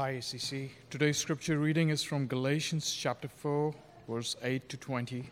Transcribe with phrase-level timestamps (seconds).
[0.00, 0.70] Hi, ACC.
[0.88, 3.74] Today's scripture reading is from Galatians chapter 4,
[4.08, 5.28] verse 8 to 20.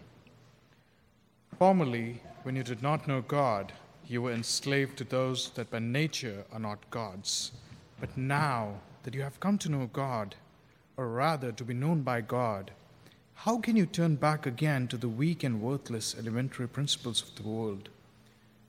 [1.59, 3.73] Formerly, when you did not know God,
[4.07, 7.53] you were enslaved to those that by nature are not gods.
[7.99, 10.35] But now that you have come to know God,
[10.98, 12.71] or rather to be known by God,
[13.37, 17.48] how can you turn back again to the weak and worthless elementary principles of the
[17.48, 17.88] world,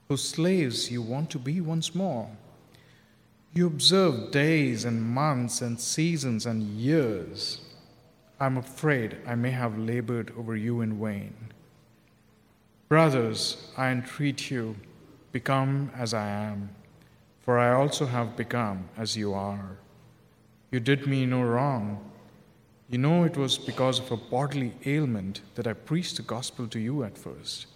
[0.08, 2.30] whose slaves you want to be once more?
[3.52, 7.60] You observe days and months and seasons and years.
[8.38, 11.34] I'm afraid I may have labored over you in vain.
[12.88, 14.76] Brothers, I entreat you,
[15.32, 16.70] become as I am,
[17.40, 19.78] for I also have become as you are.
[20.70, 22.08] You did me no wrong.
[22.88, 26.78] You know it was because of a bodily ailment that I preached the gospel to
[26.78, 27.66] you at first.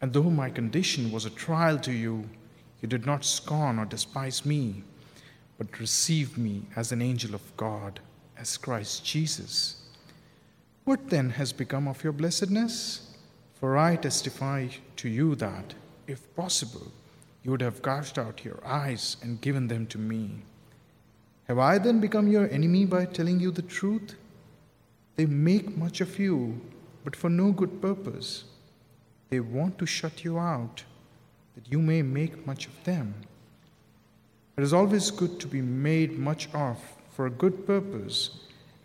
[0.00, 2.28] And though my condition was a trial to you,
[2.80, 4.82] you did not scorn or despise me,
[5.58, 8.00] but received me as an angel of God,
[8.38, 9.76] as Christ Jesus.
[10.84, 13.14] What then has become of your blessedness?
[13.54, 15.74] For I testify to you that,
[16.06, 16.90] if possible,
[17.42, 20.42] you would have gouged out your eyes and given them to me.
[21.48, 24.14] Have I then become your enemy by telling you the truth?
[25.16, 26.60] They make much of you,
[27.04, 28.44] but for no good purpose.
[29.28, 30.84] They want to shut you out
[31.54, 33.14] that you may make much of them.
[34.56, 36.78] It is always good to be made much of
[37.10, 38.30] for a good purpose,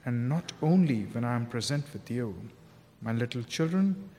[0.06, 2.36] and not only when I am present with you,
[3.02, 4.10] my little children,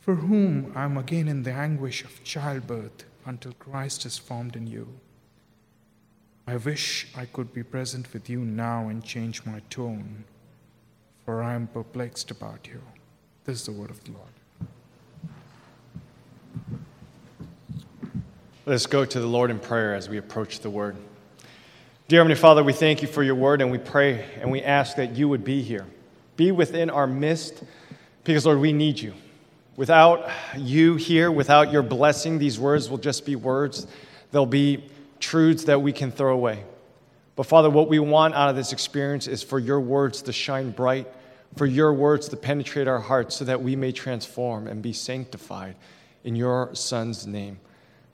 [0.00, 4.66] for whom I am again in the anguish of childbirth until Christ is formed in
[4.66, 4.88] you.
[6.46, 10.24] I wish I could be present with you now and change my tone,
[11.24, 12.82] for I am perplexed about you.
[13.44, 14.41] This is the word of the Lord.
[18.64, 20.94] Let's go to the Lord in prayer as we approach the word.
[22.06, 24.94] Dear Heavenly Father, we thank you for your word and we pray and we ask
[24.98, 25.84] that you would be here.
[26.36, 27.64] Be within our midst
[28.22, 29.14] because, Lord, we need you.
[29.74, 33.88] Without you here, without your blessing, these words will just be words.
[34.30, 34.84] They'll be
[35.18, 36.62] truths that we can throw away.
[37.34, 40.70] But Father, what we want out of this experience is for your words to shine
[40.70, 41.08] bright,
[41.56, 45.74] for your words to penetrate our hearts so that we may transform and be sanctified
[46.22, 47.58] in your Son's name.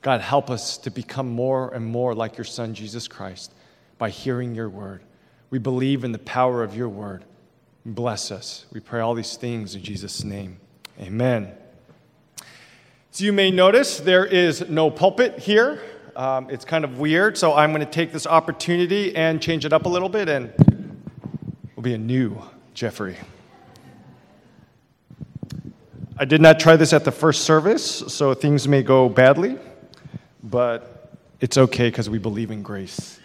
[0.00, 3.52] God, help us to become more and more like your Son, Jesus Christ,
[3.98, 5.02] by hearing your word.
[5.50, 7.24] We believe in the power of your word.
[7.84, 8.66] Bless us.
[8.72, 10.58] We pray all these things in Jesus' name.
[11.00, 11.52] Amen.
[13.10, 15.82] So you may notice there is no pulpit here.
[16.14, 19.72] Um, it's kind of weird, so I'm going to take this opportunity and change it
[19.72, 20.52] up a little bit, and
[21.74, 22.40] will be a new
[22.74, 23.16] Jeffrey.
[26.16, 29.58] I did not try this at the first service, so things may go badly
[30.50, 33.20] but it's okay because we believe in grace.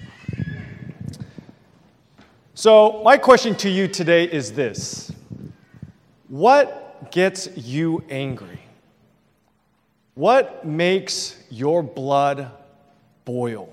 [2.54, 5.12] So, my question to you today is this
[6.28, 8.60] What gets you angry?
[10.16, 12.52] What makes your blood
[13.26, 13.70] boil?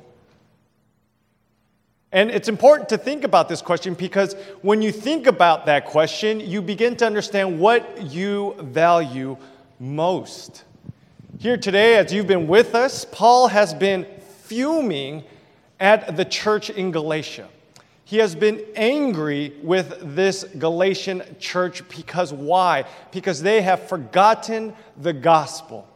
[2.12, 6.40] And it's important to think about this question because when you think about that question,
[6.40, 9.36] you begin to understand what you value
[9.78, 10.64] most.
[11.40, 14.04] Here today, as you've been with us, Paul has been
[14.44, 15.24] fuming
[15.80, 17.48] at the church in Galatia.
[18.04, 22.84] He has been angry with this Galatian church because why?
[23.10, 25.88] Because they have forgotten the gospel.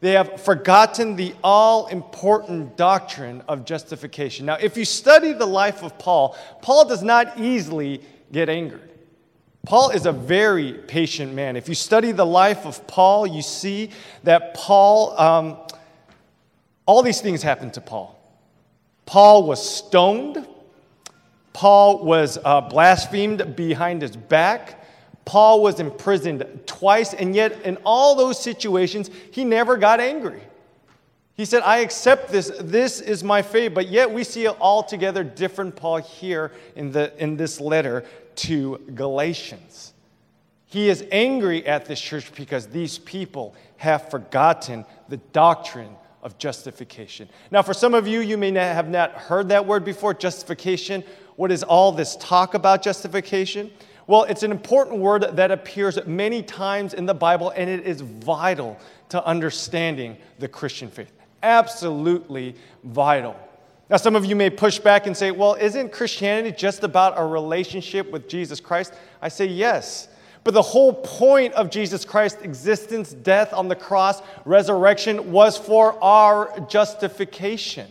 [0.00, 4.44] They have forgotten the all important doctrine of justification.
[4.44, 8.02] Now, if you study the life of Paul, Paul does not easily
[8.32, 8.90] get angered.
[9.66, 11.56] Paul is a very patient man.
[11.56, 13.90] If you study the life of Paul, you see
[14.24, 15.58] that Paul, um,
[16.86, 18.18] all these things happened to Paul.
[19.04, 20.46] Paul was stoned,
[21.52, 24.76] Paul was uh, blasphemed behind his back.
[25.24, 30.40] Paul was imprisoned twice, and yet in all those situations, he never got angry.
[31.40, 32.52] He said, I accept this.
[32.60, 33.68] This is my fate.
[33.68, 38.04] But yet we see an altogether different Paul here in, the, in this letter
[38.36, 39.92] to Galatians.
[40.66, 47.28] He is angry at this church because these people have forgotten the doctrine of justification.
[47.50, 51.02] Now, for some of you, you may not have not heard that word before justification.
[51.36, 53.70] What is all this talk about justification?
[54.06, 58.00] Well, it's an important word that appears many times in the Bible, and it is
[58.00, 58.78] vital
[59.08, 61.12] to understanding the Christian faith.
[61.42, 62.54] Absolutely
[62.84, 63.36] vital.
[63.90, 67.26] Now, some of you may push back and say, well, isn't Christianity just about a
[67.26, 68.94] relationship with Jesus Christ?
[69.20, 70.06] I say, yes.
[70.44, 76.02] But the whole point of Jesus Christ's existence, death on the cross, resurrection was for
[76.02, 77.88] our justification.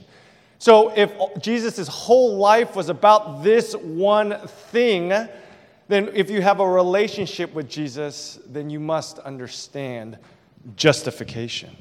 [0.57, 1.11] So, if
[1.41, 5.09] Jesus' whole life was about this one thing,
[5.89, 10.17] then if you have a relationship with Jesus, then you must understand
[10.75, 11.75] justification.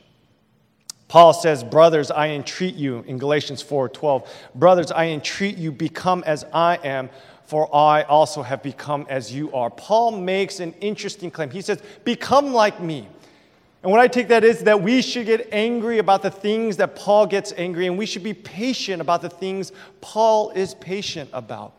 [1.09, 6.23] Paul says, Brothers, I entreat you, in Galatians 4 12, Brothers, I entreat you, become
[6.27, 7.09] as I am,
[7.47, 9.71] for I also have become as you are.
[9.71, 11.51] Paul makes an interesting claim.
[11.51, 13.09] He says, Become like me.
[13.83, 16.95] And what I take that is that we should get angry about the things that
[16.97, 21.75] Paul gets angry, and we should be patient about the things Paul is patient about.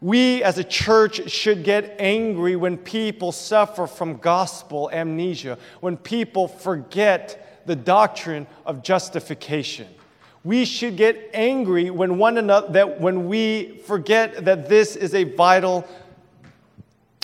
[0.00, 6.48] We as a church should get angry when people suffer from gospel amnesia, when people
[6.48, 9.86] forget the doctrine of justification.
[10.42, 15.22] We should get angry when one another that when we forget that this is a
[15.24, 15.86] vital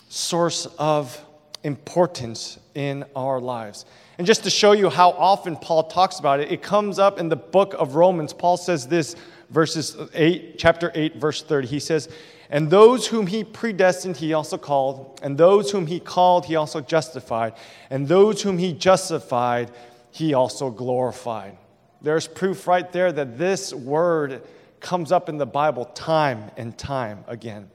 [0.09, 1.21] source of
[1.65, 3.85] importance in our lives.
[4.19, 7.29] And just to show you how often Paul talks about it, it comes up in
[7.29, 8.33] the book of Romans.
[8.33, 9.17] Paul says this,
[9.51, 11.67] verses 8, chapter 8, verse 30.
[11.67, 12.09] He says,
[12.51, 16.81] And those whom he predestined, he also called, and those whom he called, he also
[16.81, 17.55] justified,
[17.91, 19.71] and those whom he justified,
[20.15, 21.59] he also glorified.
[22.01, 24.43] There's proof right there that this word
[24.79, 27.69] comes up in the Bible time and time again.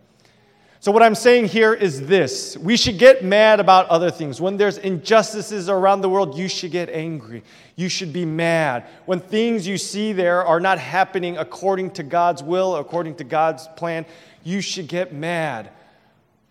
[0.80, 4.40] So, what I'm saying here is this we should get mad about other things.
[4.40, 7.44] When there's injustices around the world, you should get angry.
[7.76, 8.88] You should be mad.
[9.06, 13.68] When things you see there are not happening according to God's will, according to God's
[13.76, 14.06] plan,
[14.46, 15.72] you should get mad.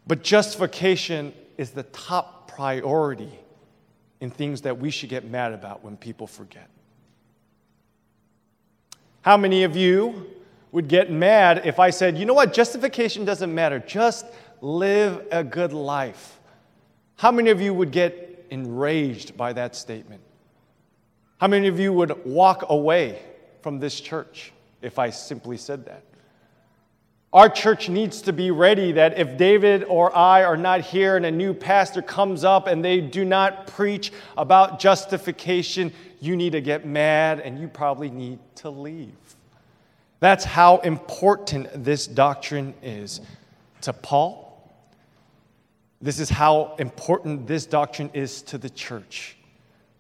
[0.06, 3.32] But justification is the top priority
[4.20, 6.68] in things that we should get mad about when people forget.
[9.22, 10.26] How many of you
[10.72, 14.26] would get mad if I said, you know what, justification doesn't matter, just
[14.60, 16.38] live a good life?
[17.16, 20.22] How many of you would get enraged by that statement?
[21.40, 23.20] How many of you would walk away
[23.60, 26.02] from this church if I simply said that?
[27.30, 31.26] Our church needs to be ready that if David or I are not here and
[31.26, 36.62] a new pastor comes up and they do not preach about justification, you need to
[36.62, 39.12] get mad and you probably need to leave.
[40.20, 43.20] That's how important this doctrine is
[43.82, 44.46] to Paul.
[46.00, 49.36] This is how important this doctrine is to the church.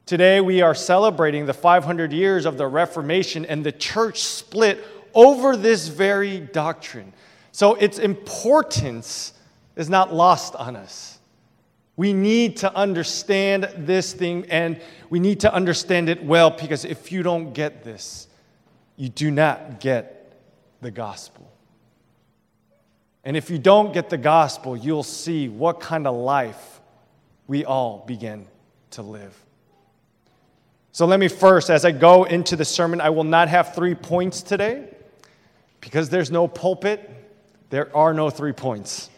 [0.06, 4.82] Today, we are celebrating the 500 years of the Reformation, and the church split
[5.18, 7.12] over this very doctrine.
[7.50, 9.32] So, its importance
[9.74, 11.18] is not lost on us.
[11.96, 14.80] We need to understand this thing, and
[15.10, 18.28] we need to understand it well because if you don't get this,
[18.96, 20.38] you do not get
[20.82, 21.50] the gospel.
[23.24, 26.80] And if you don't get the gospel, you'll see what kind of life
[27.48, 28.46] we all begin
[28.90, 29.36] to live.
[30.92, 33.96] So let me first, as I go into the sermon, I will not have three
[33.96, 34.94] points today
[35.80, 37.10] because there's no pulpit,
[37.70, 39.10] there are no three points.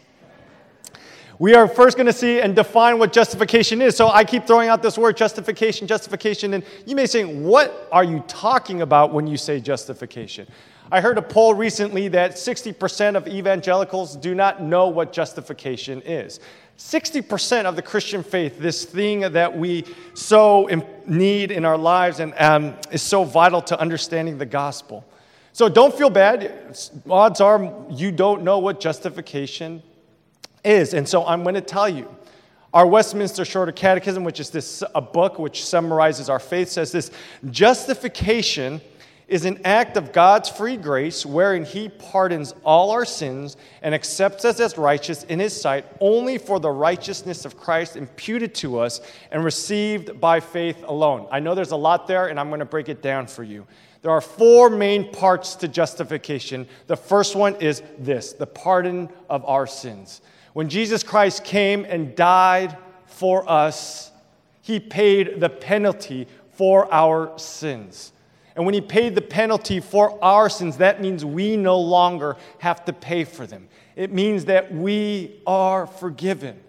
[1.39, 3.95] We are first going to see and define what justification is.
[3.95, 8.03] So I keep throwing out this word justification, justification, and you may say, What are
[8.03, 10.45] you talking about when you say justification?
[10.91, 16.41] I heard a poll recently that 60% of evangelicals do not know what justification is.
[16.77, 20.69] 60% of the Christian faith, this thing that we so
[21.07, 25.05] need in our lives and um, is so vital to understanding the gospel.
[25.53, 26.77] So don't feel bad.
[27.09, 29.83] Odds are you don't know what justification
[30.63, 30.93] is.
[30.93, 32.13] And so I'm going to tell you.
[32.73, 37.11] Our Westminster Shorter Catechism, which is this a book which summarizes our faith, says this
[37.49, 38.79] justification
[39.27, 44.43] is an act of God's free grace wherein he pardons all our sins and accepts
[44.43, 48.99] us as righteous in his sight only for the righteousness of Christ imputed to us
[49.31, 51.27] and received by faith alone.
[51.31, 53.65] I know there's a lot there and I'm going to break it down for you.
[54.01, 56.67] There are four main parts to justification.
[56.87, 60.21] The first one is this the pardon of our sins.
[60.53, 64.11] When Jesus Christ came and died for us,
[64.61, 68.11] he paid the penalty for our sins.
[68.55, 72.83] And when he paid the penalty for our sins, that means we no longer have
[72.85, 73.69] to pay for them.
[73.95, 76.59] It means that we are forgiven.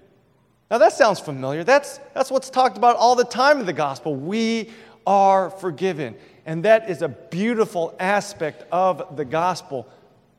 [0.71, 1.65] Now, that sounds familiar.
[1.65, 4.15] That's, that's what's talked about all the time in the gospel.
[4.15, 4.71] We
[5.07, 6.17] are forgiven.
[6.45, 9.89] And that is a beautiful aspect of the gospel.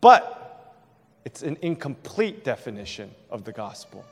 [0.02, 0.40] But
[1.26, 4.06] it's an incomplete definition of the gospel.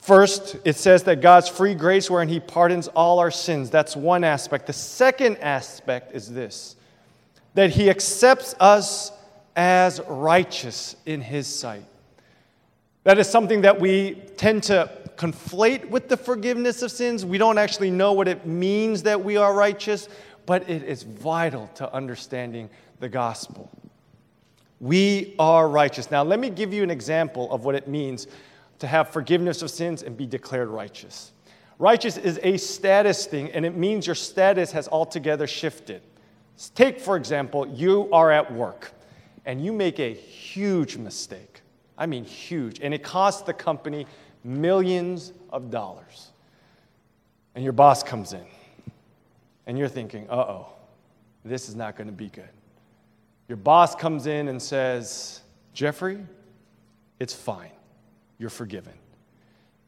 [0.00, 3.70] First, it says that God's free grace wherein He pardons all our sins.
[3.70, 4.66] That's one aspect.
[4.66, 6.76] The second aspect is this
[7.54, 9.10] that He accepts us
[9.56, 11.86] as righteous in His sight.
[13.04, 17.24] That is something that we tend to conflate with the forgiveness of sins.
[17.24, 20.08] We don't actually know what it means that we are righteous,
[20.44, 22.70] but it is vital to understanding
[23.00, 23.70] the gospel.
[24.80, 26.10] We are righteous.
[26.10, 28.26] Now, let me give you an example of what it means
[28.78, 31.32] to have forgiveness of sins and be declared righteous.
[31.78, 36.02] Righteous is a status thing, and it means your status has altogether shifted.
[36.74, 38.92] Take, for example, you are at work
[39.44, 41.60] and you make a huge mistake.
[41.98, 42.80] I mean, huge.
[42.80, 44.06] And it costs the company
[44.46, 46.30] millions of dollars.
[47.54, 48.44] And your boss comes in,
[49.66, 50.68] and you're thinking, uh oh,
[51.44, 52.48] this is not going to be good.
[53.48, 55.40] Your boss comes in and says,
[55.72, 56.18] Jeffrey,
[57.18, 57.70] it's fine.
[58.38, 58.92] You're forgiven.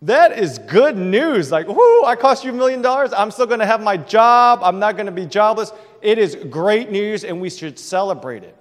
[0.03, 1.51] That is good news.
[1.51, 3.13] Like, whoo, I cost you a million dollars.
[3.13, 4.61] I'm still going to have my job.
[4.63, 5.73] I'm not going to be jobless.
[6.01, 8.57] It is great news, and we should celebrate it.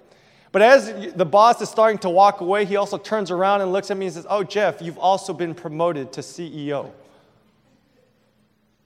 [0.50, 3.90] But as the boss is starting to walk away, he also turns around and looks
[3.90, 6.90] at me and says, Oh, Jeff, you've also been promoted to CEO.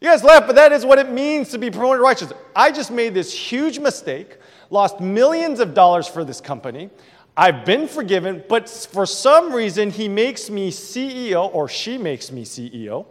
[0.01, 2.33] You guys laugh, but that is what it means to be promoted righteous.
[2.57, 4.39] I just made this huge mistake,
[4.69, 6.91] lost millions of dollars for this company.
[7.37, 12.45] I've been forgiven, but for some reason, he makes me CEO, or she makes me
[12.45, 13.07] CEO.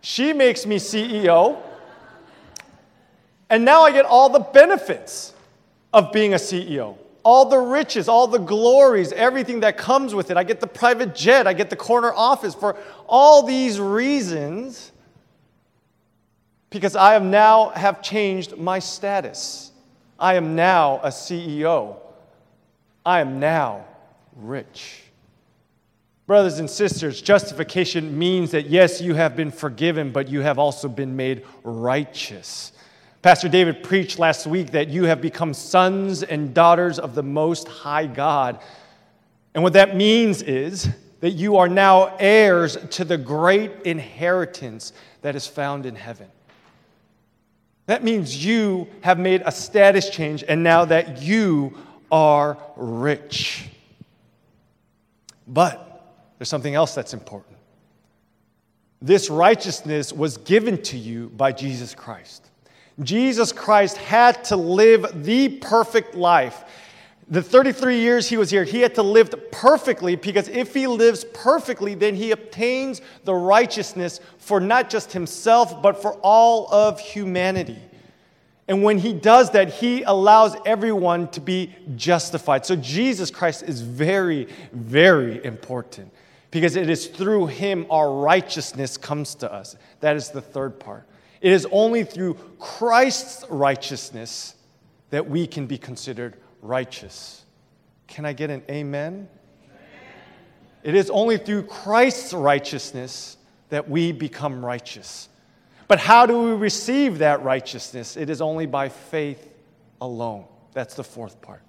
[0.00, 1.60] She makes me CEO.
[3.50, 5.34] And now I get all the benefits
[5.92, 10.36] of being a CEO all the riches, all the glories, everything that comes with it.
[10.36, 12.76] I get the private jet, I get the corner office for
[13.06, 14.92] all these reasons
[16.70, 19.72] because I am now have changed my status.
[20.18, 21.96] I am now a CEO.
[23.04, 23.84] I am now
[24.36, 25.02] rich.
[26.26, 30.88] Brothers and sisters, justification means that yes, you have been forgiven, but you have also
[30.88, 32.72] been made righteous.
[33.22, 37.68] Pastor David preached last week that you have become sons and daughters of the Most
[37.68, 38.58] High God.
[39.54, 40.88] And what that means is
[41.20, 46.26] that you are now heirs to the great inheritance that is found in heaven.
[47.86, 51.78] That means you have made a status change and now that you
[52.10, 53.68] are rich.
[55.46, 57.56] But there's something else that's important.
[59.00, 62.48] This righteousness was given to you by Jesus Christ.
[63.00, 66.64] Jesus Christ had to live the perfect life.
[67.28, 71.24] The 33 years he was here, he had to live perfectly because if he lives
[71.32, 77.78] perfectly, then he obtains the righteousness for not just himself, but for all of humanity.
[78.68, 82.66] And when he does that, he allows everyone to be justified.
[82.66, 86.12] So Jesus Christ is very, very important
[86.50, 89.74] because it is through him our righteousness comes to us.
[90.00, 91.06] That is the third part.
[91.42, 94.54] It is only through Christ's righteousness
[95.10, 97.44] that we can be considered righteous.
[98.06, 99.28] Can I get an amen?
[100.84, 103.36] It is only through Christ's righteousness
[103.70, 105.28] that we become righteous.
[105.88, 108.16] But how do we receive that righteousness?
[108.16, 109.50] It is only by faith
[110.00, 110.44] alone.
[110.72, 111.62] That's the fourth part.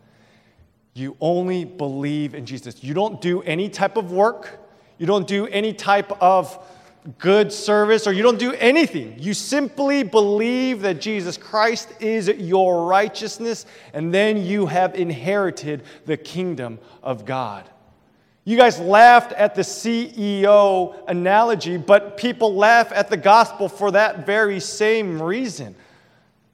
[0.93, 2.83] You only believe in Jesus.
[2.83, 4.59] You don't do any type of work,
[4.99, 6.63] you don't do any type of
[7.17, 9.15] good service or you don't do anything.
[9.19, 16.17] You simply believe that Jesus Christ is your righteousness, and then you have inherited the
[16.17, 17.69] kingdom of God.
[18.45, 24.25] You guys laughed at the CEO analogy, but people laugh at the gospel for that
[24.25, 25.75] very same reason.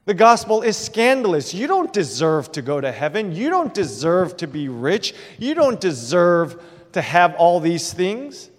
[0.06, 1.54] The gospel is scandalous.
[1.54, 3.32] You don't deserve to go to heaven.
[3.36, 5.14] You don't deserve to be rich.
[5.38, 6.64] You don't deserve
[6.94, 8.50] to have all these things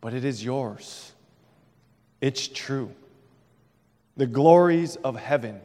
[0.00, 1.12] but it is yours.
[2.20, 2.90] It's true.
[4.16, 5.60] The glories of heaven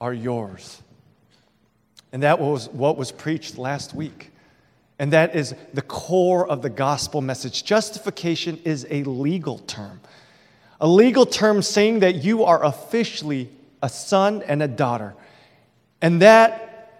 [0.00, 0.82] are yours.
[2.12, 4.30] And that was what was preached last week.
[4.98, 7.64] And that is the core of the gospel message.
[7.64, 10.00] Justification is a legal term,
[10.80, 13.48] a legal term saying that you are officially
[13.82, 15.14] a son and a daughter.
[16.00, 16.92] And that,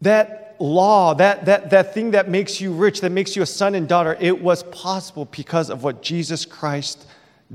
[0.00, 3.74] that law, that, that, that thing that makes you rich, that makes you a son
[3.74, 7.06] and daughter, it was possible because of what Jesus Christ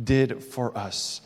[0.03, 1.21] did for us.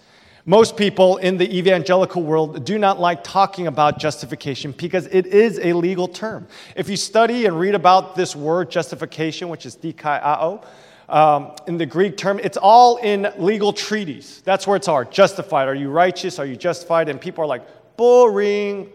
[0.45, 5.59] Most people in the evangelical world do not like talking about justification because it is
[5.59, 6.47] a legal term.
[6.73, 10.65] If you study and read about this word justification, which is dikaiao,
[11.09, 14.41] um, in the Greek term, it's all in legal treaties.
[14.45, 15.67] That's where it's all justified.
[15.67, 16.39] Are you righteous?
[16.39, 17.09] Are you justified?
[17.09, 17.65] And people are like,
[17.97, 18.89] boring.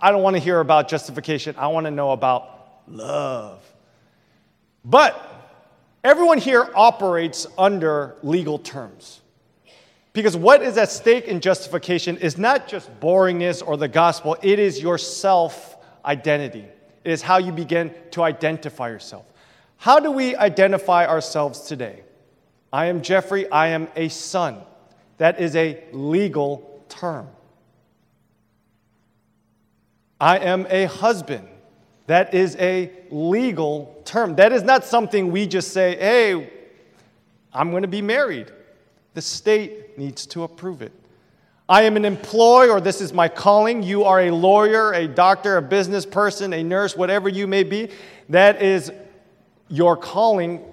[0.00, 1.54] I don't want to hear about justification.
[1.58, 3.60] I want to know about love.
[4.84, 5.20] But
[6.04, 9.20] everyone here operates under legal terms.
[10.12, 14.58] Because what is at stake in justification is not just boringness or the gospel, it
[14.58, 16.64] is your self identity.
[17.04, 19.26] It is how you begin to identify yourself.
[19.76, 22.02] How do we identify ourselves today?
[22.72, 24.58] I am Jeffrey, I am a son.
[25.18, 27.28] That is a legal term.
[30.20, 31.46] I am a husband.
[32.06, 34.36] That is a legal term.
[34.36, 36.50] That is not something we just say, hey,
[37.52, 38.50] I'm going to be married.
[39.14, 40.92] The state needs to approve it.
[41.68, 43.82] I am an employee, or this is my calling.
[43.82, 47.90] You are a lawyer, a doctor, a business person, a nurse, whatever you may be.
[48.30, 48.90] That is
[49.68, 50.64] your calling,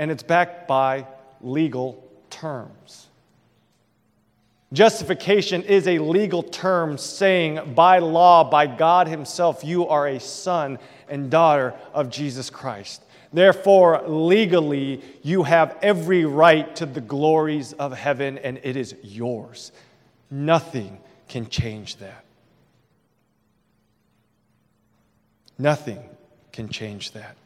[0.00, 1.06] and it's backed by
[1.40, 3.03] legal terms.
[4.74, 10.80] Justification is a legal term saying, by law, by God Himself, you are a son
[11.08, 13.00] and daughter of Jesus Christ.
[13.32, 19.70] Therefore, legally, you have every right to the glories of heaven, and it is yours.
[20.28, 22.24] Nothing can change that.
[25.56, 26.02] Nothing
[26.50, 27.36] can change that.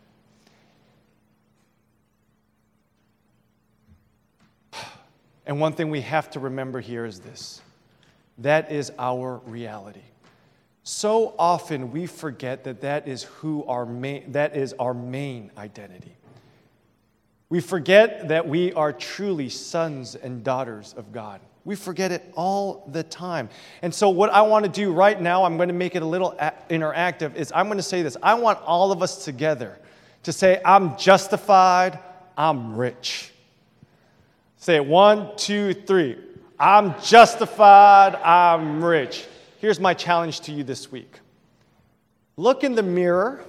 [5.48, 7.62] And one thing we have to remember here is this
[8.38, 10.02] that is our reality.
[10.84, 16.14] So often we forget that that is who our main, that is our main identity.
[17.48, 21.40] We forget that we are truly sons and daughters of God.
[21.64, 23.48] We forget it all the time.
[23.82, 26.06] And so, what I want to do right now, I'm going to make it a
[26.06, 26.34] little
[26.70, 28.16] interactive, is I'm going to say this.
[28.22, 29.78] I want all of us together
[30.22, 31.98] to say, I'm justified,
[32.36, 33.32] I'm rich.
[34.58, 36.18] Say it one, two, three.
[36.58, 39.26] I'm justified, I'm rich.
[39.60, 41.20] Here's my challenge to you this week
[42.36, 43.44] look in the mirror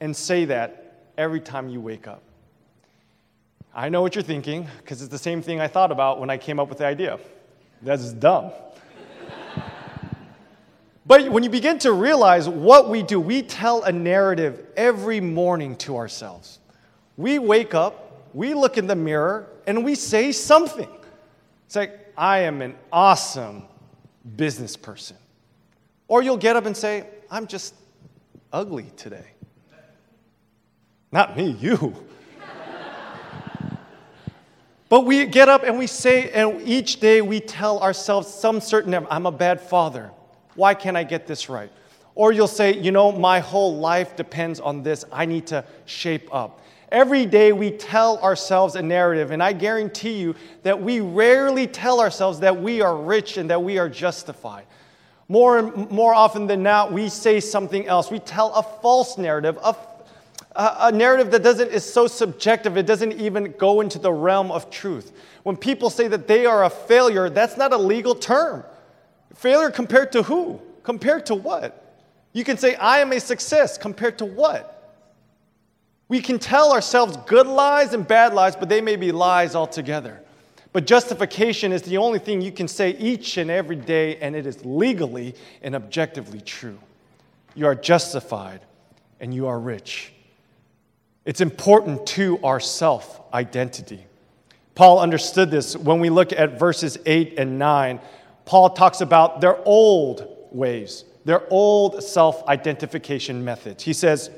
[0.00, 2.22] and say that every time you wake up.
[3.74, 6.36] I know what you're thinking, because it's the same thing I thought about when I
[6.36, 7.18] came up with the idea.
[7.82, 8.52] That's dumb.
[11.06, 15.76] but when you begin to realize what we do, we tell a narrative every morning
[15.76, 16.60] to ourselves.
[17.16, 18.03] We wake up,
[18.34, 20.88] we look in the mirror, and we say something.
[21.66, 23.64] It's like, I am an awesome
[24.36, 25.16] business person.
[26.08, 27.74] Or you'll get up and say, I'm just
[28.52, 29.26] ugly today.
[31.12, 31.94] Not me, you.
[34.90, 38.94] But we get up and we say, and each day we tell ourselves some certain,
[39.10, 40.12] I'm a bad father.
[40.54, 41.72] Why can't I get this right?
[42.14, 45.04] Or you'll say, you know, my whole life depends on this.
[45.10, 46.60] I need to shape up.
[46.94, 52.00] Every day we tell ourselves a narrative, and I guarantee you that we rarely tell
[52.00, 54.64] ourselves that we are rich and that we are justified.
[55.26, 58.12] More and more often than not, we say something else.
[58.12, 59.74] We tell a false narrative, a
[60.54, 64.70] a narrative that doesn't is so subjective it doesn't even go into the realm of
[64.70, 65.10] truth.
[65.42, 68.62] When people say that they are a failure that's not a legal term.
[69.34, 70.60] Failure compared to who?
[70.84, 71.96] Compared to what?
[72.32, 74.73] You can say i am a success compared to what
[76.08, 80.20] we can tell ourselves good lies and bad lies but they may be lies altogether
[80.72, 84.46] but justification is the only thing you can say each and every day and it
[84.46, 86.78] is legally and objectively true
[87.54, 88.60] you are justified
[89.20, 90.14] and you are rich
[91.24, 94.06] it's important to our self identity.
[94.74, 98.00] Paul understood this when we look at verses 8 and 9.
[98.44, 103.82] Paul talks about their old ways, their old self identification methods.
[103.82, 104.30] He says,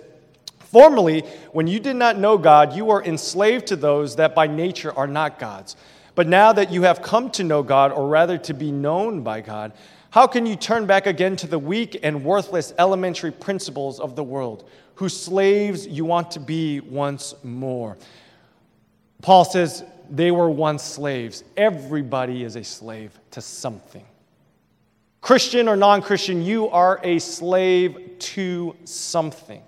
[0.70, 1.20] Formerly,
[1.52, 5.06] when you did not know God, you were enslaved to those that by nature are
[5.06, 5.76] not gods.
[6.14, 9.40] But now that you have come to know God, or rather to be known by
[9.40, 9.72] God,
[10.10, 14.24] how can you turn back again to the weak and worthless elementary principles of the
[14.24, 14.68] world?
[14.96, 17.96] whose slaves you want to be once more.
[19.22, 21.44] Paul says they were once slaves.
[21.56, 24.04] Everybody is a slave to something.
[25.20, 29.62] Christian or non Christian, you are a slave to something.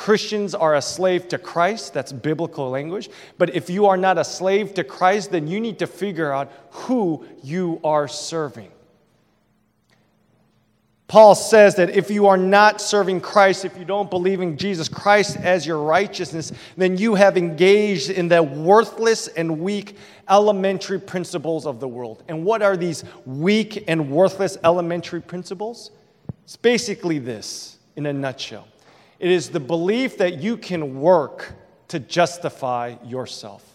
[0.00, 3.10] Christians are a slave to Christ, that's biblical language.
[3.36, 6.50] But if you are not a slave to Christ, then you need to figure out
[6.70, 8.70] who you are serving.
[11.06, 14.88] Paul says that if you are not serving Christ, if you don't believe in Jesus
[14.88, 19.98] Christ as your righteousness, then you have engaged in the worthless and weak
[20.30, 22.24] elementary principles of the world.
[22.26, 25.90] And what are these weak and worthless elementary principles?
[26.44, 28.66] It's basically this in a nutshell
[29.20, 31.54] it is the belief that you can work
[31.88, 33.70] to justify yourself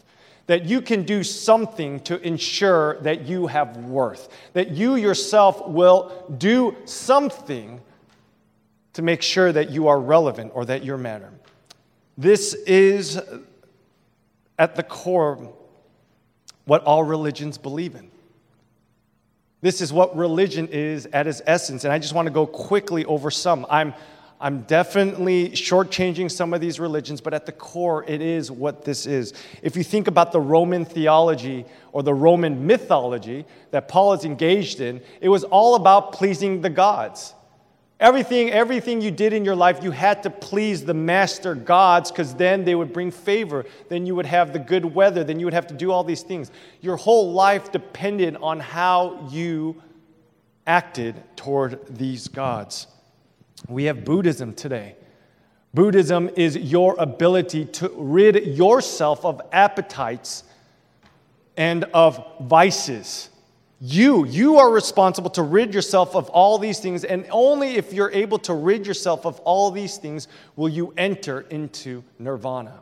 [0.47, 6.35] that you can do something to ensure that you have worth, that you yourself will
[6.37, 7.81] do something
[8.93, 11.31] to make sure that you are relevant or that you're matter.
[12.17, 13.19] This is
[14.57, 15.53] at the core
[16.65, 18.09] what all religions believe in.
[19.61, 21.83] This is what religion is at its essence.
[21.83, 23.65] And I just want to go quickly over some.
[23.69, 23.95] I'm
[24.45, 29.07] I'm definitely shortchanging some of these religions, but at the core, it is what this
[29.07, 29.33] is.
[29.63, 34.81] If you think about the Roman theology or the Roman mythology that Paul is engaged
[34.81, 37.33] in, it was all about pleasing the gods.
[37.99, 42.35] Everything, everything you did in your life, you had to please the master gods because
[42.35, 43.65] then they would bring favor.
[43.89, 45.23] Then you would have the good weather.
[45.23, 46.51] Then you would have to do all these things.
[46.81, 49.81] Your whole life depended on how you
[50.67, 52.85] acted toward these gods.
[53.67, 54.95] We have Buddhism today.
[55.73, 60.43] Buddhism is your ability to rid yourself of appetites
[61.57, 63.29] and of vices.
[63.81, 68.11] You, you are responsible to rid yourself of all these things, and only if you're
[68.11, 72.81] able to rid yourself of all these things will you enter into nirvana,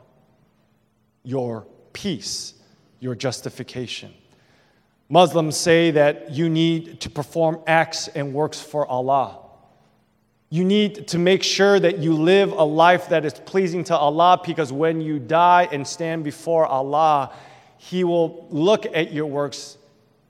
[1.24, 2.54] your peace,
[3.00, 4.14] your justification.
[5.08, 9.43] Muslims say that you need to perform acts and works for Allah.
[10.54, 14.40] You need to make sure that you live a life that is pleasing to Allah
[14.46, 17.32] because when you die and stand before Allah,
[17.76, 19.78] He will look at your works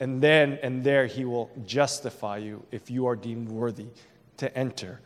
[0.00, 3.86] and then and there he will justify you if you are deemed worthy
[4.38, 5.00] to enter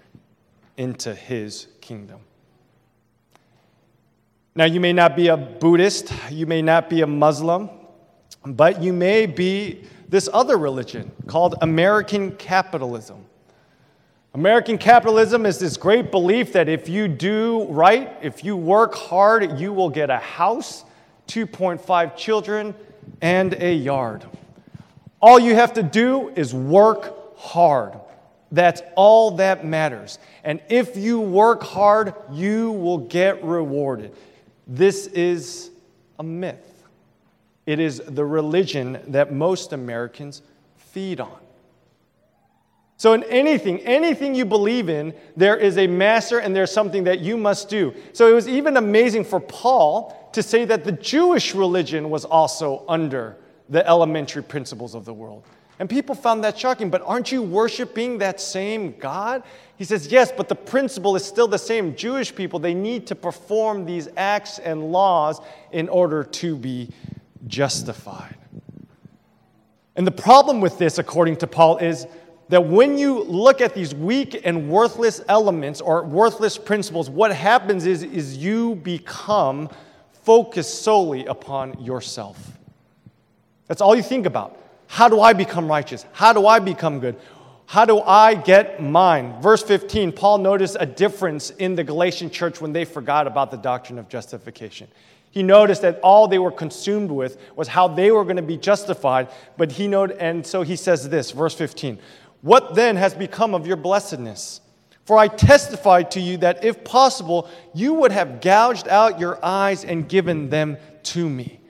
[0.77, 2.21] into his kingdom.
[4.55, 7.71] Now, you may not be a Buddhist, you may not be a Muslim,
[8.45, 13.25] but you may be this other religion called American capitalism.
[14.35, 19.59] American capitalism is this great belief that if you do right, if you work hard,
[19.59, 20.85] you will get a house,
[21.29, 22.75] 2.5 children,
[23.23, 24.25] and a yard.
[25.21, 27.99] All you have to do is work hard.
[28.53, 30.19] That's all that matters.
[30.45, 34.15] And if you work hard, you will get rewarded.
[34.67, 35.71] This is
[36.19, 36.85] a myth.
[37.67, 40.43] It is the religion that most Americans
[40.77, 41.39] feed on.
[42.99, 47.21] So, in anything, anything you believe in, there is a master and there's something that
[47.21, 47.95] you must do.
[48.13, 52.85] So, it was even amazing for Paul to say that the Jewish religion was also
[52.89, 53.37] under
[53.69, 55.45] the elementary principles of the world.
[55.79, 59.45] And people found that shocking, but aren't you worshiping that same God?
[59.77, 61.95] He says, yes, but the principle is still the same.
[61.95, 66.89] Jewish people, they need to perform these acts and laws in order to be
[67.47, 68.35] justified.
[69.95, 72.09] And the problem with this, according to Paul, is
[72.49, 77.87] that when you look at these weak and worthless elements or worthless principles, what happens
[77.87, 79.69] is, is you become
[80.23, 82.53] focused solely upon yourself.
[83.67, 84.59] That's all you think about.
[84.87, 86.07] How do I become righteous?
[86.13, 87.17] How do I become good?
[87.67, 89.43] How do I get mine?
[89.43, 93.59] Verse 15, Paul noticed a difference in the Galatian church when they forgot about the
[93.59, 94.89] doctrine of justification.
[95.31, 98.57] He noticed that all they were consumed with was how they were going to be
[98.57, 101.99] justified, but he noted, and so he says this, verse 15,
[102.43, 104.61] What then has become of your blessedness?
[105.05, 109.85] For I testify to you that if possible, you would have gouged out your eyes
[109.85, 111.61] and given them to me.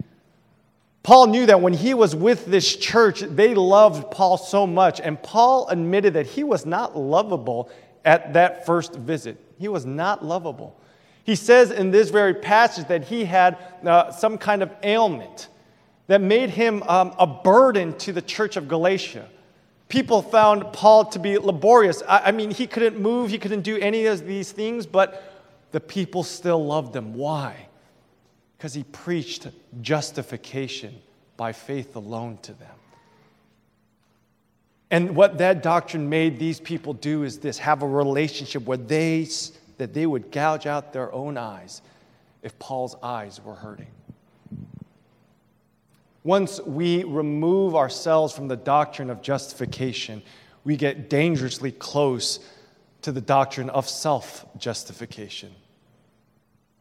[1.04, 5.00] Paul knew that when he was with this church, they loved Paul so much.
[5.00, 7.70] And Paul admitted that he was not lovable
[8.04, 9.40] at that first visit.
[9.58, 10.78] He was not lovable.
[11.24, 15.48] He says in this very passage that he had uh, some kind of ailment
[16.08, 19.28] that made him um, a burden to the church of Galatia.
[19.88, 22.02] People found Paul to be laborious.
[22.06, 25.22] I, I mean, he couldn't move, he couldn't do any of these things, but
[25.72, 27.14] the people still loved him.
[27.14, 27.68] Why?
[28.56, 29.46] Because he preached
[29.80, 30.94] justification
[31.36, 32.74] by faith alone to them.
[34.90, 39.28] And what that doctrine made these people do is this have a relationship where they
[39.76, 41.82] that they would gouge out their own eyes
[42.42, 43.86] if Paul's eyes were hurting.
[46.28, 50.20] Once we remove ourselves from the doctrine of justification,
[50.62, 52.38] we get dangerously close
[53.00, 55.50] to the doctrine of self justification.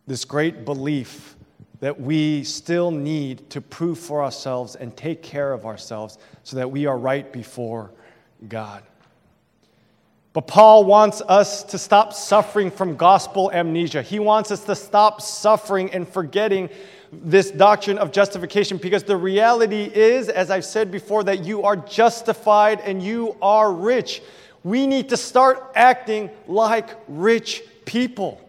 [0.05, 1.37] This great belief
[1.79, 6.69] that we still need to prove for ourselves and take care of ourselves so that
[6.69, 7.91] we are right before
[8.49, 8.83] God.
[10.33, 14.01] But Paul wants us to stop suffering from gospel amnesia.
[14.01, 16.69] He wants us to stop suffering and forgetting
[17.11, 21.75] this doctrine of justification because the reality is, as I've said before, that you are
[21.75, 24.21] justified and you are rich.
[24.63, 28.41] We need to start acting like rich people.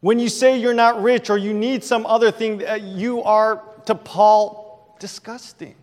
[0.00, 3.62] When you say you're not rich or you need some other thing, uh, you are,
[3.86, 5.74] to Paul, disgusting.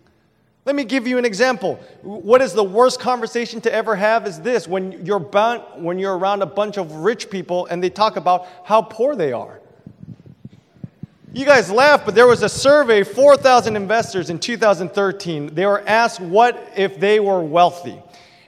[0.65, 1.75] Let me give you an example.
[2.03, 6.41] What is the worst conversation to ever have is this when you're, when you're around
[6.41, 9.59] a bunch of rich people and they talk about how poor they are.
[11.33, 15.55] You guys laugh, but there was a survey 4,000 investors in 2013.
[15.55, 17.99] They were asked what if they were wealthy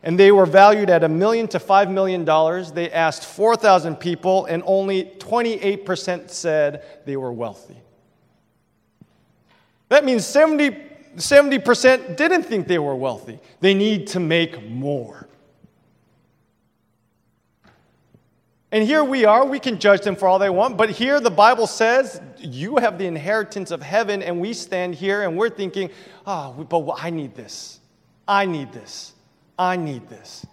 [0.05, 2.71] and they were valued at a million to five million dollars.
[2.71, 7.75] They asked 4,000 people, and only 28% said they were wealthy.
[9.89, 10.77] That means 70,
[11.15, 13.39] 70% didn't think they were wealthy.
[13.61, 15.27] They need to make more.
[18.75, 21.31] And here we are, we can judge them for all they want, but here the
[21.31, 25.89] Bible says you have the inheritance of heaven, and we stand here and we're thinking,
[26.27, 27.79] oh, but I need this.
[28.27, 29.13] I need this.
[29.57, 30.45] I need this.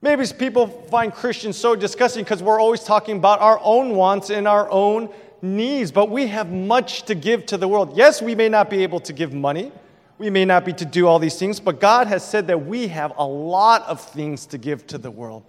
[0.00, 4.46] Maybe people find Christians so disgusting because we're always talking about our own wants and
[4.46, 5.08] our own
[5.42, 7.96] needs, but we have much to give to the world.
[7.96, 9.72] Yes, we may not be able to give money,
[10.18, 12.86] we may not be to do all these things, but God has said that we
[12.86, 15.42] have a lot of things to give to the world.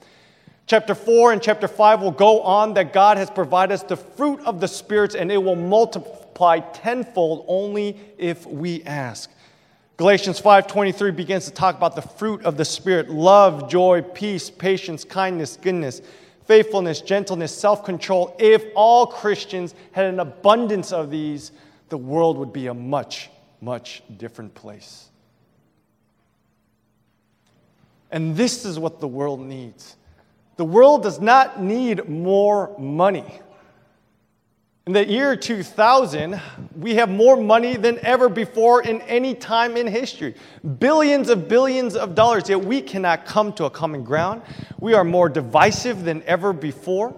[0.68, 4.40] Chapter 4 and chapter 5 will go on that God has provided us the fruit
[4.42, 9.30] of the spirits and it will multiply tenfold only if we ask.
[9.98, 15.04] Galatians 5:23 begins to talk about the fruit of the spirit: love, joy, peace, patience,
[15.04, 16.02] kindness, goodness,
[16.46, 18.36] faithfulness, gentleness, self-control.
[18.40, 21.52] If all Christians had an abundance of these,
[21.90, 25.10] the world would be a much, much different place.
[28.10, 29.98] And this is what the world needs.
[30.62, 33.26] The world does not need more money.
[34.86, 36.40] In the year 2000,
[36.78, 40.36] we have more money than ever before in any time in history.
[40.78, 44.44] Billions of billions of dollars, yet we cannot come to a common ground.
[44.80, 47.12] We are more divisive than ever before.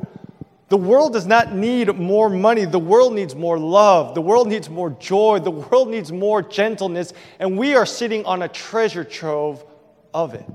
[0.69, 2.63] The world does not need more money.
[2.63, 4.15] The world needs more love.
[4.15, 5.39] The world needs more joy.
[5.39, 7.11] The world needs more gentleness.
[7.39, 9.65] And we are sitting on a treasure trove
[10.13, 10.45] of it.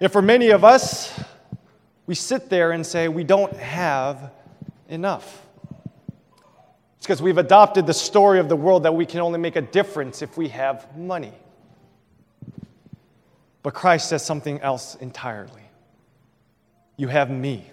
[0.00, 1.18] Yet for many of us,
[2.06, 4.30] we sit there and say, we don't have
[4.88, 5.44] enough.
[6.96, 9.62] It's because we've adopted the story of the world that we can only make a
[9.62, 11.32] difference if we have money.
[13.62, 15.62] But Christ says something else entirely.
[16.96, 17.66] You have me.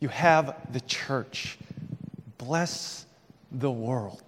[0.00, 1.58] You have the church.
[2.38, 3.06] Bless
[3.50, 4.22] the world.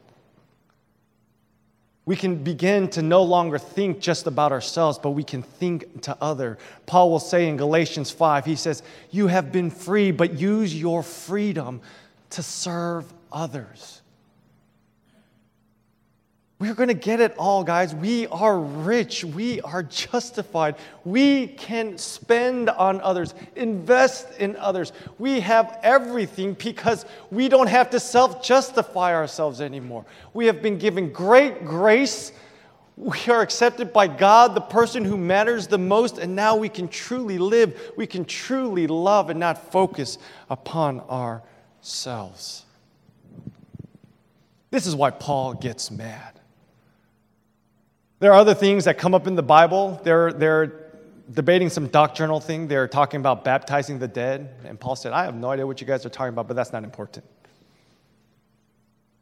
[2.08, 6.16] We can begin to no longer think just about ourselves, but we can think to
[6.22, 6.56] other.
[6.86, 11.02] Paul will say in Galatians 5, he says, You have been free, but use your
[11.02, 11.82] freedom
[12.30, 13.97] to serve others.
[16.60, 17.94] We're going to get it all, guys.
[17.94, 19.24] We are rich.
[19.24, 20.74] We are justified.
[21.04, 24.92] We can spend on others, invest in others.
[25.20, 30.04] We have everything because we don't have to self justify ourselves anymore.
[30.34, 32.32] We have been given great grace.
[32.96, 36.88] We are accepted by God, the person who matters the most, and now we can
[36.88, 37.92] truly live.
[37.96, 40.18] We can truly love and not focus
[40.50, 42.64] upon ourselves.
[44.72, 46.37] This is why Paul gets mad.
[48.20, 50.00] There are other things that come up in the Bible.
[50.02, 50.90] They're, they're
[51.32, 52.68] debating some doctrinal thing.
[52.68, 54.54] They're talking about baptizing the dead.
[54.64, 56.72] And Paul said, I have no idea what you guys are talking about, but that's
[56.72, 57.24] not important.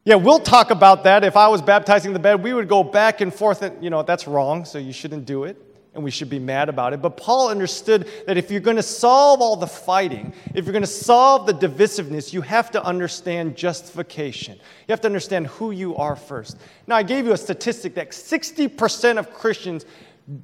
[0.03, 1.25] Yeah, we'll talk about that.
[1.25, 4.03] If I was baptizing the dead, we would go back and forth, and you know,
[4.03, 5.61] that's wrong, so you shouldn't do it
[5.97, 7.01] and we should be mad about it.
[7.01, 10.83] But Paul understood that if you're going to solve all the fighting, if you're going
[10.83, 14.53] to solve the divisiveness, you have to understand justification.
[14.53, 16.57] You have to understand who you are first.
[16.85, 19.85] Now, I gave you a statistic that 60% of Christians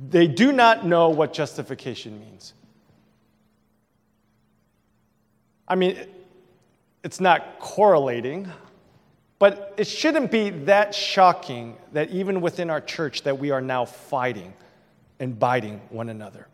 [0.09, 2.53] they do not know what justification means.
[5.67, 5.97] I mean,
[7.03, 8.49] it's not correlating,
[9.37, 13.85] but it shouldn't be that shocking that even within our church that we are now
[13.85, 14.53] fighting
[15.23, 16.47] and biting one another.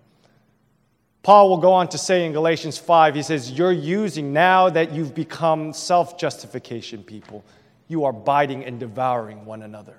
[1.24, 4.94] Paul will go on to say in Galatians 5, he says, You're using now that
[4.94, 7.44] you've become self justification people,
[7.88, 9.98] you are biting and devouring one another.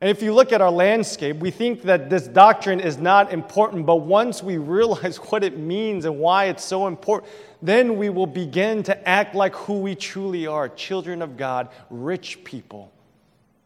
[0.00, 3.86] And if you look at our landscape, we think that this doctrine is not important,
[3.86, 7.30] but once we realize what it means and why it's so important,
[7.62, 12.42] then we will begin to act like who we truly are children of God, rich
[12.42, 12.90] people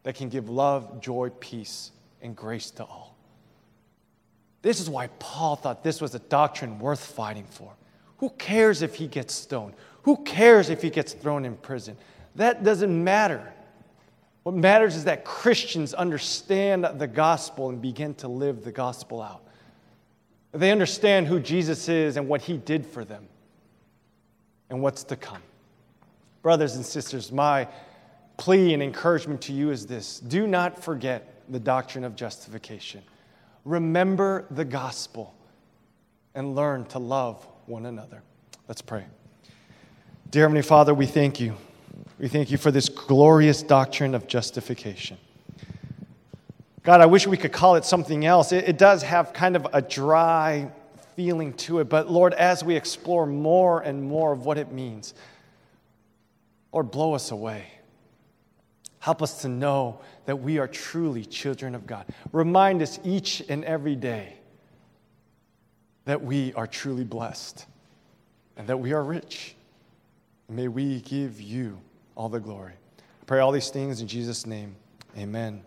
[0.03, 1.91] that can give love, joy, peace,
[2.23, 3.17] and grace to all.
[4.63, 7.73] This is why Paul thought this was a doctrine worth fighting for.
[8.19, 9.75] Who cares if he gets stoned?
[10.03, 11.97] Who cares if he gets thrown in prison?
[12.35, 13.53] That doesn't matter.
[14.43, 19.43] What matters is that Christians understand the gospel and begin to live the gospel out.
[20.53, 23.29] They understand who Jesus is and what he did for them
[24.71, 25.43] and what's to come.
[26.43, 27.69] Brothers and sisters, my
[28.39, 33.03] plea and encouragement to you is this do not forget the doctrine of justification.
[33.65, 35.35] Remember the gospel
[36.35, 38.23] and learn to love one another.
[38.67, 39.05] Let's pray.
[40.31, 41.55] Dear Heavenly Father, we thank you.
[42.19, 45.19] We thank you for this glorious doctrine of justification.
[46.83, 48.53] God, I wish we could call it something else.
[48.53, 50.71] It, it, does have kind of a dry
[51.17, 55.15] feeling to it, but Lord, as we explore more and more of what it means,
[56.73, 57.67] Lord, blow us away.
[59.01, 62.07] Help us to know that we are truly children of God.
[62.33, 64.35] Remind us each and every day
[66.05, 67.67] that we are truly blessed
[68.57, 69.55] and that we are rich.
[70.49, 71.79] May we give you
[72.17, 72.73] all the glory.
[72.99, 74.75] I pray all these things in Jesus' name.
[75.17, 75.63] Amen.